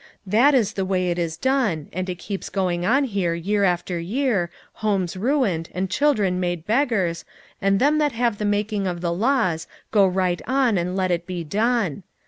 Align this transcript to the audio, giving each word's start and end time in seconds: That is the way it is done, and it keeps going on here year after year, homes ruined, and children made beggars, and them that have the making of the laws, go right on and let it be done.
That 0.25 0.55
is 0.55 0.73
the 0.73 0.83
way 0.83 1.11
it 1.11 1.19
is 1.19 1.37
done, 1.37 1.87
and 1.93 2.09
it 2.09 2.15
keeps 2.17 2.49
going 2.49 2.83
on 2.87 3.03
here 3.03 3.35
year 3.35 3.63
after 3.63 3.99
year, 3.99 4.49
homes 4.81 5.15
ruined, 5.15 5.69
and 5.75 5.91
children 5.91 6.39
made 6.39 6.65
beggars, 6.65 7.23
and 7.61 7.77
them 7.79 7.99
that 7.99 8.13
have 8.13 8.39
the 8.39 8.43
making 8.45 8.87
of 8.87 9.01
the 9.01 9.13
laws, 9.13 9.67
go 9.91 10.07
right 10.07 10.41
on 10.47 10.79
and 10.79 10.95
let 10.95 11.11
it 11.11 11.27
be 11.27 11.43
done. 11.43 12.01